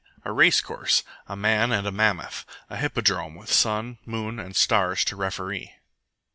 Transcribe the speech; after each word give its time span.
A 0.25 0.31
race 0.31 0.61
course! 0.61 1.03
A 1.27 1.35
man 1.35 1.71
and 1.71 1.85
a 1.85 1.91
mammoth! 1.91 2.43
A 2.71 2.77
hippodrome, 2.77 3.35
with 3.35 3.51
sun, 3.53 3.99
moon, 4.03 4.39
and 4.39 4.55
stars 4.55 5.05
to 5.05 5.15
referee! 5.15 5.73